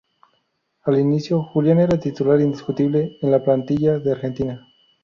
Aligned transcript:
Al 0.81 0.97
inicio, 0.99 1.43
Julián 1.43 1.77
era 1.79 1.99
titular 1.99 2.41
indiscutible 2.41 3.19
en 3.21 3.29
la 3.29 3.43
plantilla 3.43 3.99
de 3.99 4.11
Argentina. 4.13 4.65